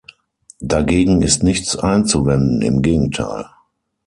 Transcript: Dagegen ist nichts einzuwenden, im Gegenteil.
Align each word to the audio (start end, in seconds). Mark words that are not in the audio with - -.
Dagegen 0.61 1.21
ist 1.21 1.43
nichts 1.43 1.75
einzuwenden, 1.77 2.63
im 2.63 2.81
Gegenteil. 2.81 3.45